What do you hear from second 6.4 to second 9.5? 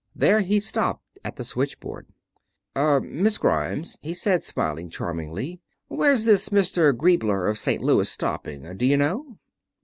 Mr. Griebler, of St. Louis, stopping; do you know?"